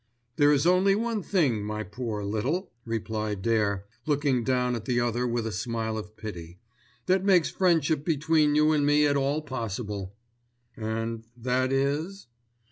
"There 0.37 0.51
is 0.51 0.65
only 0.65 0.95
one 0.95 1.21
thing, 1.21 1.63
my 1.63 1.83
poor 1.83 2.23
Little," 2.23 2.71
replied 2.85 3.43
Dare, 3.43 3.85
looking 4.07 4.43
down 4.43 4.73
at 4.73 4.85
the 4.85 4.99
other 4.99 5.27
with 5.27 5.45
a 5.45 5.51
smile 5.51 5.95
of 5.95 6.17
pity, 6.17 6.57
"that 7.05 7.23
makes 7.23 7.51
friendship 7.51 8.03
between 8.03 8.55
you 8.55 8.71
and 8.71 8.83
me 8.83 9.05
at 9.05 9.15
all 9.15 9.43
possible." 9.43 10.15
"And 10.75 11.25
that 11.37 11.71
is?" 11.71 12.25